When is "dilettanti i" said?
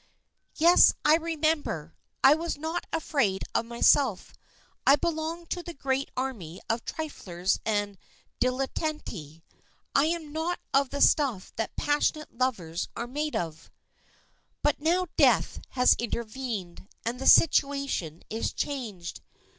8.39-10.05